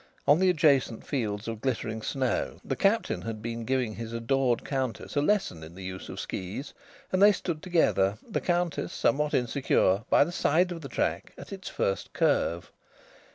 [0.27, 5.15] On the adjacent fields of glittering snow the Captain had been giving his adored Countess
[5.15, 6.73] a lesson in the use of skis;
[7.11, 11.53] and they stood together, the Countess somewhat insecure, by the side of the track at
[11.53, 12.71] its first curve.